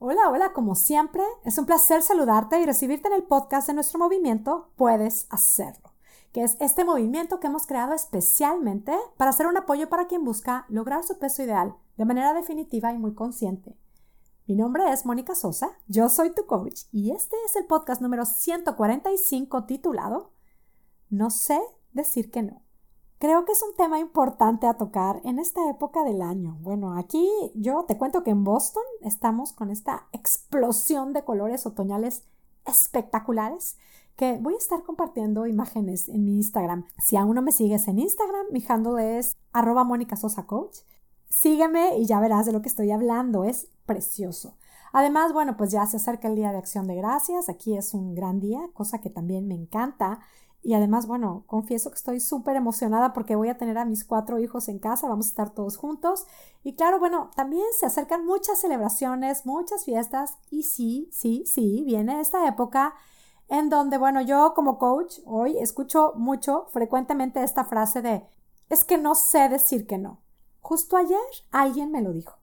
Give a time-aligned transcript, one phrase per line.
[0.00, 3.98] Hola, hola, como siempre, es un placer saludarte y recibirte en el podcast de nuestro
[3.98, 5.92] movimiento Puedes Hacerlo,
[6.30, 10.66] que es este movimiento que hemos creado especialmente para ser un apoyo para quien busca
[10.68, 13.76] lograr su peso ideal de manera definitiva y muy consciente.
[14.46, 18.24] Mi nombre es Mónica Sosa, yo soy tu coach y este es el podcast número
[18.24, 20.30] 145 titulado
[21.10, 21.60] No sé
[21.92, 22.62] decir que no.
[23.18, 26.56] Creo que es un tema importante a tocar en esta época del año.
[26.60, 32.22] Bueno, aquí yo te cuento que en Boston estamos con esta explosión de colores otoñales
[32.64, 33.76] espectaculares
[34.16, 36.86] que voy a estar compartiendo imágenes en mi Instagram.
[36.98, 40.78] Si aún no me sigues en Instagram, mi handle es arroba Mónica Sosa Coach.
[41.28, 43.42] Sígueme y ya verás de lo que estoy hablando.
[43.42, 44.56] Es precioso.
[44.92, 47.48] Además, bueno, pues ya se acerca el Día de Acción de Gracias.
[47.48, 50.20] Aquí es un gran día, cosa que también me encanta.
[50.68, 54.38] Y además, bueno, confieso que estoy súper emocionada porque voy a tener a mis cuatro
[54.38, 56.26] hijos en casa, vamos a estar todos juntos.
[56.62, 60.36] Y claro, bueno, también se acercan muchas celebraciones, muchas fiestas.
[60.50, 62.92] Y sí, sí, sí, viene esta época
[63.48, 68.26] en donde, bueno, yo como coach hoy escucho mucho, frecuentemente esta frase de,
[68.68, 70.20] es que no sé decir que no.
[70.60, 71.16] Justo ayer
[71.50, 72.36] alguien me lo dijo.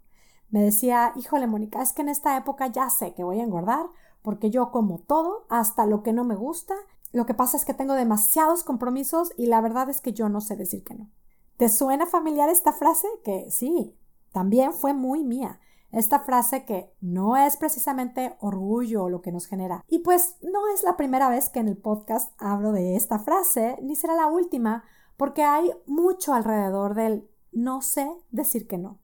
[0.50, 3.86] Me decía, híjole, Mónica, es que en esta época ya sé que voy a engordar
[4.24, 6.74] porque yo como todo, hasta lo que no me gusta,
[7.16, 10.42] lo que pasa es que tengo demasiados compromisos y la verdad es que yo no
[10.42, 11.10] sé decir que no.
[11.56, 13.08] ¿Te suena familiar esta frase?
[13.24, 13.98] Que sí,
[14.34, 15.62] también fue muy mía.
[15.94, 19.86] Esta frase que no es precisamente orgullo lo que nos genera.
[19.88, 23.78] Y pues no es la primera vez que en el podcast hablo de esta frase,
[23.82, 24.84] ni será la última,
[25.16, 29.00] porque hay mucho alrededor del no sé decir que no.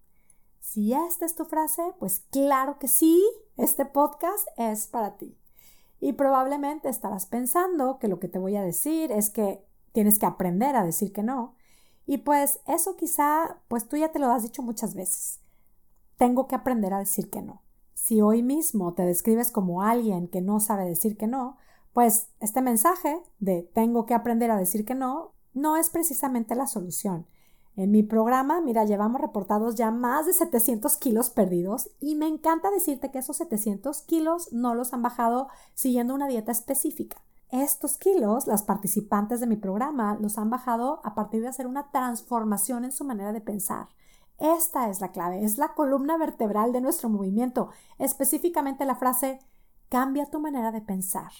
[0.59, 3.23] Si esta es tu frase, pues claro que sí,
[3.55, 5.37] este podcast es para ti.
[6.01, 9.63] Y probablemente estarás pensando que lo que te voy a decir es que
[9.93, 11.55] tienes que aprender a decir que no.
[12.05, 15.39] Y pues eso quizá, pues tú ya te lo has dicho muchas veces.
[16.17, 17.61] Tengo que aprender a decir que no.
[17.93, 21.57] Si hoy mismo te describes como alguien que no sabe decir que no,
[21.93, 26.67] pues este mensaje de tengo que aprender a decir que no no es precisamente la
[26.67, 27.27] solución.
[27.75, 32.69] En mi programa, mira, llevamos reportados ya más de 700 kilos perdidos y me encanta
[32.69, 37.23] decirte que esos 700 kilos no los han bajado siguiendo una dieta específica.
[37.49, 41.91] Estos kilos, las participantes de mi programa, los han bajado a partir de hacer una
[41.91, 43.87] transformación en su manera de pensar.
[44.37, 49.39] Esta es la clave, es la columna vertebral de nuestro movimiento, específicamente la frase
[49.89, 51.31] cambia tu manera de pensar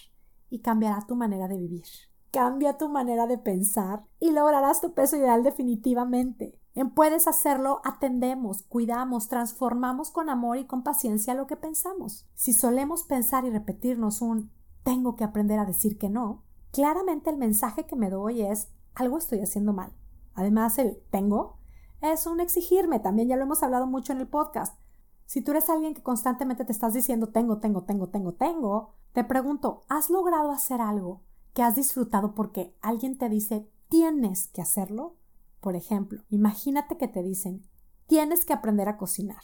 [0.50, 1.86] y cambiará tu manera de vivir.
[2.32, 6.58] Cambia tu manera de pensar y lograrás tu peso ideal definitivamente.
[6.74, 12.26] En Puedes hacerlo, atendemos, cuidamos, transformamos con amor y con paciencia lo que pensamos.
[12.34, 14.50] Si solemos pensar y repetirnos un
[14.82, 16.42] tengo que aprender a decir que no,
[16.72, 19.92] claramente el mensaje que me doy es algo estoy haciendo mal.
[20.32, 21.58] Además, el tengo
[22.00, 24.78] es un exigirme, también ya lo hemos hablado mucho en el podcast.
[25.26, 29.22] Si tú eres alguien que constantemente te estás diciendo tengo, tengo, tengo, tengo, tengo, te
[29.22, 31.20] pregunto, ¿has logrado hacer algo
[31.54, 35.16] que has disfrutado porque alguien te dice tienes que hacerlo.
[35.60, 37.66] Por ejemplo, imagínate que te dicen
[38.06, 39.42] tienes que aprender a cocinar.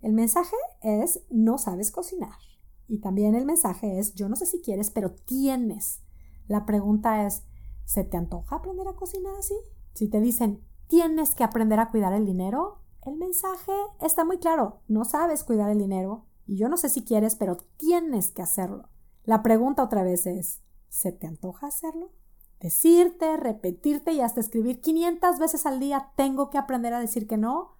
[0.00, 2.38] El mensaje es no sabes cocinar.
[2.86, 6.02] Y también el mensaje es yo no sé si quieres, pero tienes.
[6.46, 7.44] La pregunta es
[7.84, 9.54] ¿se te antoja aprender a cocinar así?
[9.94, 14.80] Si te dicen tienes que aprender a cuidar el dinero, el mensaje está muy claro,
[14.88, 18.88] no sabes cuidar el dinero y yo no sé si quieres, pero tienes que hacerlo.
[19.24, 20.62] La pregunta otra vez es
[20.94, 22.12] ¿Se te antoja hacerlo?
[22.60, 27.36] Decirte, repetirte y hasta escribir 500 veces al día tengo que aprender a decir que
[27.36, 27.72] no,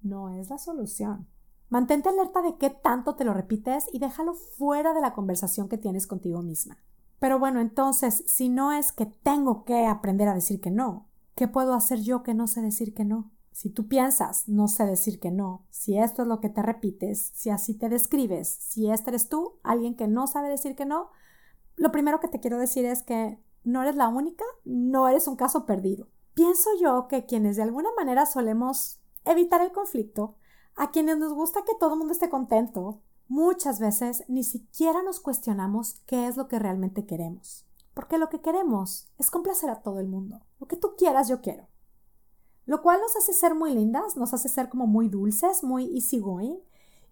[0.00, 1.28] no es la solución.
[1.68, 5.76] Mantente alerta de qué tanto te lo repites y déjalo fuera de la conversación que
[5.76, 6.78] tienes contigo misma.
[7.18, 11.48] Pero bueno, entonces, si no es que tengo que aprender a decir que no, ¿qué
[11.48, 13.30] puedo hacer yo que no sé decir que no?
[13.52, 17.30] Si tú piensas, no sé decir que no, si esto es lo que te repites,
[17.34, 21.10] si así te describes, si este eres tú, alguien que no sabe decir que no,
[21.76, 25.36] lo primero que te quiero decir es que no eres la única, no eres un
[25.36, 26.08] caso perdido.
[26.34, 30.36] Pienso yo que quienes de alguna manera solemos evitar el conflicto,
[30.76, 35.20] a quienes nos gusta que todo el mundo esté contento, muchas veces ni siquiera nos
[35.20, 37.64] cuestionamos qué es lo que realmente queremos.
[37.94, 40.40] Porque lo que queremos es complacer a todo el mundo.
[40.58, 41.68] Lo que tú quieras, yo quiero.
[42.66, 46.58] Lo cual nos hace ser muy lindas, nos hace ser como muy dulces, muy easygoing.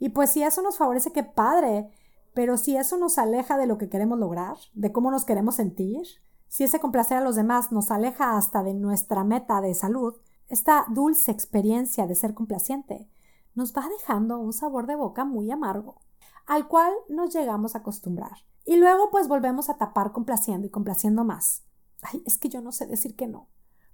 [0.01, 1.91] Y pues si eso nos favorece, qué padre.
[2.35, 6.03] Pero si eso nos aleja de lo que queremos lograr, de cómo nos queremos sentir,
[6.49, 10.15] si ese complacer a los demás nos aleja hasta de nuestra meta de salud,
[10.49, 13.09] esta dulce experiencia de ser complaciente
[13.55, 16.01] nos va dejando un sabor de boca muy amargo,
[16.47, 18.39] al cual nos llegamos a acostumbrar.
[18.65, 21.65] Y luego pues volvemos a tapar complaciendo y complaciendo más.
[22.03, 23.49] Ay, es que yo no sé decir que no.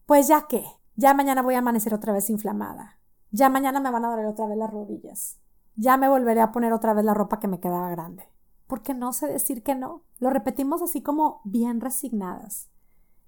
[0.06, 0.64] Pues ya que,
[0.96, 2.98] ya mañana voy a amanecer otra vez inflamada.
[3.30, 5.38] Ya mañana me van a doler otra vez las rodillas.
[5.78, 8.24] Ya me volveré a poner otra vez la ropa que me quedaba grande.
[8.66, 10.02] Porque no sé decir que no.
[10.18, 12.68] Lo repetimos así como bien resignadas.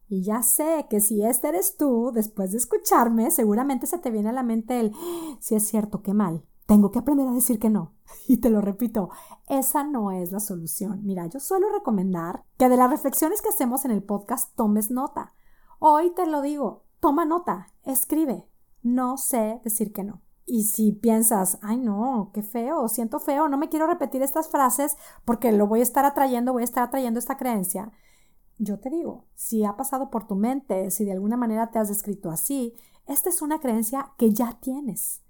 [0.09, 4.31] Y ya sé que si este eres tú, después de escucharme, seguramente se te viene
[4.31, 4.93] a la mente el,
[5.39, 6.45] si es cierto, qué mal.
[6.67, 7.95] Tengo que aprender a decir que no.
[8.27, 9.11] Y te lo repito,
[9.49, 11.05] esa no es la solución.
[11.05, 15.35] Mira, yo suelo recomendar que de las reflexiones que hacemos en el podcast tomes nota.
[15.79, 18.45] Hoy te lo digo, toma nota, escribe.
[18.83, 20.23] No sé decir que no.
[20.53, 24.97] Y si piensas, ay no, qué feo, siento feo, no me quiero repetir estas frases
[25.25, 27.93] porque lo voy a estar atrayendo, voy a estar atrayendo esta creencia.
[28.59, 31.89] Yo te digo, si ha pasado por tu mente, si de alguna manera te has
[31.89, 32.75] descrito así,
[33.07, 35.23] esta es una creencia que ya tienes.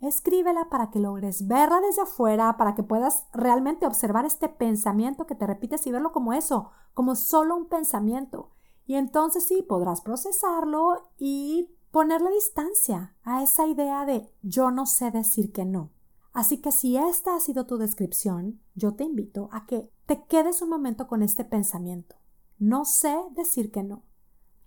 [0.00, 5.34] Escríbela para que logres verla desde afuera, para que puedas realmente observar este pensamiento que
[5.34, 8.52] te repites y verlo como eso, como solo un pensamiento.
[8.86, 15.12] Y entonces sí podrás procesarlo y ponerle distancia a esa idea de yo no sé
[15.12, 15.92] decir que no.
[16.32, 20.60] Así que si esta ha sido tu descripción, yo te invito a que te quedes
[20.60, 22.16] un momento con este pensamiento.
[22.58, 24.02] No sé decir que no.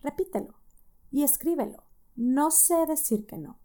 [0.02, 0.56] Repítelo
[1.12, 1.84] y escríbelo.
[2.16, 3.60] No sé decir que no.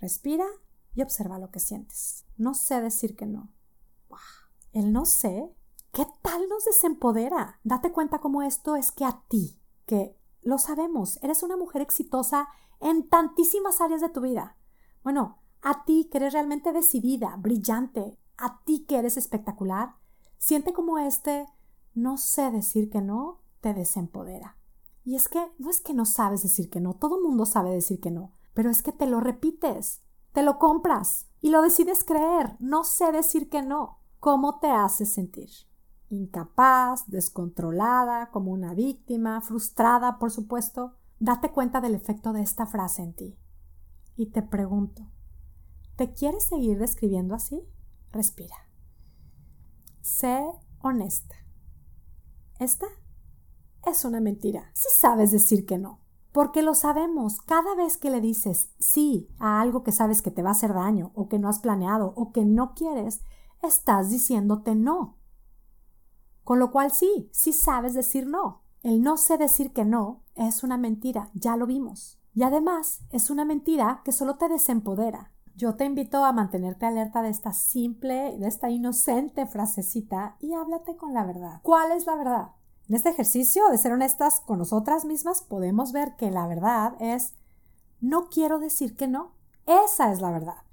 [0.00, 0.46] Respira
[0.94, 2.24] y observa lo que sientes.
[2.38, 3.52] No sé decir que no.
[4.72, 5.54] El no sé,
[5.92, 7.60] ¿qué tal nos desempodera?
[7.64, 12.48] Date cuenta cómo esto es que a ti, que lo sabemos, eres una mujer exitosa
[12.80, 14.56] en tantísimas áreas de tu vida.
[15.02, 19.94] Bueno, a ti que eres realmente decidida, brillante, a ti que eres espectacular,
[20.38, 21.46] siente como este
[21.94, 24.56] no sé decir que no te desempodera.
[25.04, 28.00] Y es que no es que no sabes decir que no, todo mundo sabe decir
[28.00, 30.02] que no, pero es que te lo repites,
[30.32, 32.56] te lo compras y lo decides creer.
[32.58, 33.98] No sé decir que no.
[34.20, 35.50] ¿Cómo te hace sentir?
[36.12, 40.94] Incapaz, descontrolada, como una víctima, frustrada, por supuesto.
[41.18, 43.38] Date cuenta del efecto de esta frase en ti.
[44.14, 45.08] Y te pregunto,
[45.96, 47.62] ¿te quieres seguir describiendo así?
[48.10, 48.56] Respira.
[50.02, 50.44] Sé
[50.80, 51.34] honesta.
[52.58, 52.88] Esta
[53.86, 54.70] es una mentira.
[54.74, 56.00] Si sabes decir que no.
[56.30, 60.42] Porque lo sabemos, cada vez que le dices sí a algo que sabes que te
[60.42, 63.22] va a hacer daño o que no has planeado o que no quieres,
[63.62, 65.21] estás diciéndote no.
[66.44, 68.62] Con lo cual sí, sí sabes decir no.
[68.82, 72.18] El no sé decir que no es una mentira, ya lo vimos.
[72.34, 75.32] Y además es una mentira que solo te desempodera.
[75.54, 80.96] Yo te invito a mantenerte alerta de esta simple, de esta inocente frasecita y háblate
[80.96, 81.60] con la verdad.
[81.62, 82.48] ¿Cuál es la verdad?
[82.88, 87.34] En este ejercicio de ser honestas con nosotras mismas podemos ver que la verdad es
[88.00, 89.36] no quiero decir que no.
[89.66, 90.64] Esa es la verdad.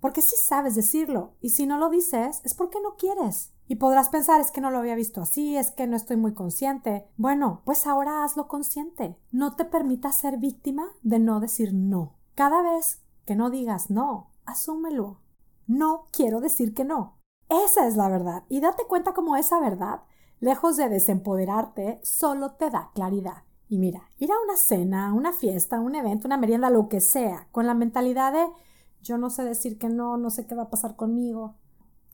[0.00, 3.53] Porque si sabes decirlo y si no lo dices es porque no quieres.
[3.66, 6.34] Y podrás pensar es que no lo había visto así, es que no estoy muy
[6.34, 7.06] consciente.
[7.16, 9.16] Bueno, pues ahora hazlo consciente.
[9.32, 12.16] No te permitas ser víctima de no decir no.
[12.34, 15.20] Cada vez que no digas no, asúmelo.
[15.66, 17.18] No quiero decir que no.
[17.48, 18.44] Esa es la verdad.
[18.48, 20.02] Y date cuenta cómo esa verdad
[20.44, 23.44] lejos de desempoderarte, solo te da claridad.
[23.68, 27.48] Y mira, ir a una cena, una fiesta, un evento, una merienda, lo que sea,
[27.50, 28.46] con la mentalidad de
[29.02, 31.56] yo no sé decir que no, no sé qué va a pasar conmigo,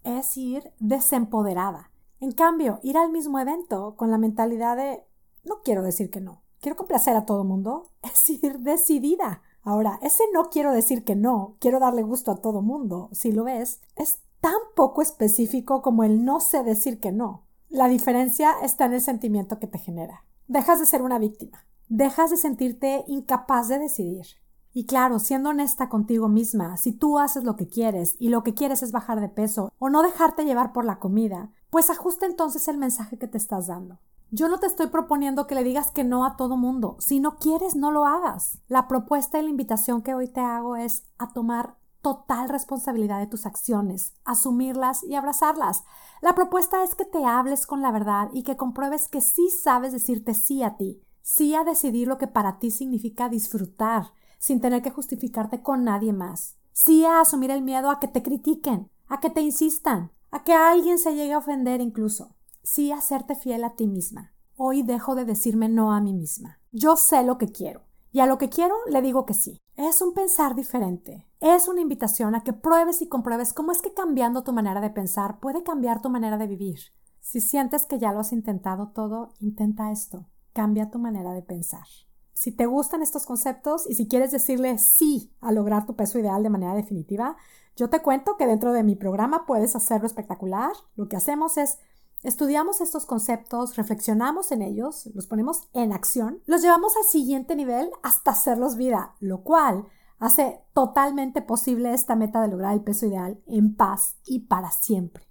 [0.04, 1.90] es ir desempoderada.
[2.20, 5.04] En cambio, ir al mismo evento con la mentalidad de
[5.44, 9.42] no quiero decir que no, quiero complacer a todo mundo, es ir decidida.
[9.62, 13.44] Ahora, ese no quiero decir que no, quiero darle gusto a todo mundo, si lo
[13.44, 17.44] ves, es tan poco específico como el no sé decir que no.
[17.68, 20.24] La diferencia está en el sentimiento que te genera.
[20.48, 21.66] Dejas de ser una víctima.
[21.88, 24.26] Dejas de sentirte incapaz de decidir.
[24.72, 28.54] Y claro, siendo honesta contigo misma, si tú haces lo que quieres y lo que
[28.54, 32.68] quieres es bajar de peso o no dejarte llevar por la comida, pues ajusta entonces
[32.68, 33.98] el mensaje que te estás dando.
[34.32, 36.96] Yo no te estoy proponiendo que le digas que no a todo mundo.
[37.00, 38.58] Si no quieres, no lo hagas.
[38.68, 43.26] La propuesta y la invitación que hoy te hago es a tomar total responsabilidad de
[43.26, 45.84] tus acciones, asumirlas y abrazarlas.
[46.22, 49.92] La propuesta es que te hables con la verdad y que compruebes que sí sabes
[49.92, 54.82] decirte sí a ti, sí a decidir lo que para ti significa disfrutar, sin tener
[54.82, 59.20] que justificarte con nadie más, sí a asumir el miedo a que te critiquen, a
[59.20, 63.64] que te insistan, a que alguien se llegue a ofender incluso, sí a serte fiel
[63.64, 64.32] a ti misma.
[64.56, 66.58] Hoy dejo de decirme no a mí misma.
[66.72, 67.82] Yo sé lo que quiero
[68.12, 69.58] y a lo que quiero le digo que sí.
[69.76, 71.26] Es un pensar diferente.
[71.40, 74.90] Es una invitación a que pruebes y compruebes cómo es que cambiando tu manera de
[74.90, 76.80] pensar puede cambiar tu manera de vivir.
[77.20, 80.28] Si sientes que ya lo has intentado todo, intenta esto.
[80.52, 81.86] Cambia tu manera de pensar.
[82.32, 86.42] Si te gustan estos conceptos y si quieres decirle sí a lograr tu peso ideal
[86.42, 87.36] de manera definitiva,
[87.76, 90.72] yo te cuento que dentro de mi programa puedes hacerlo espectacular.
[90.96, 91.78] Lo que hacemos es
[92.22, 97.90] Estudiamos estos conceptos, reflexionamos en ellos, los ponemos en acción, los llevamos al siguiente nivel
[98.02, 99.86] hasta hacerlos vida, lo cual
[100.18, 105.26] hace totalmente posible esta meta de lograr el peso ideal en paz y para siempre.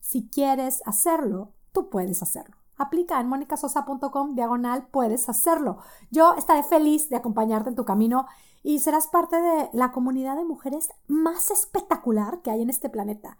[0.00, 2.56] Si quieres hacerlo, tú puedes hacerlo.
[2.76, 5.78] Aplica en monicasosa.com diagonal, puedes hacerlo.
[6.10, 8.26] Yo estaré feliz de acompañarte en tu camino
[8.62, 13.38] y serás parte de la comunidad de mujeres más espectacular que hay en este planeta.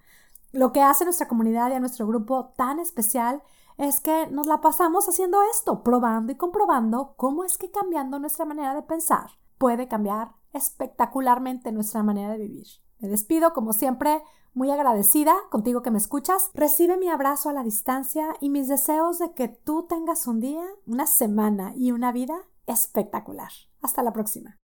[0.52, 3.42] Lo que hace nuestra comunidad y a nuestro grupo tan especial
[3.76, 8.44] es que nos la pasamos haciendo esto, probando y comprobando cómo es que cambiando nuestra
[8.44, 12.83] manera de pensar puede cambiar espectacularmente nuestra manera de vivir.
[13.04, 14.22] Me despido, como siempre,
[14.54, 16.50] muy agradecida contigo que me escuchas.
[16.54, 20.64] Recibe mi abrazo a la distancia y mis deseos de que tú tengas un día,
[20.86, 22.34] una semana y una vida
[22.66, 23.50] espectacular.
[23.82, 24.56] Hasta la próxima.